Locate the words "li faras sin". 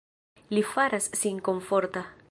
0.57-1.41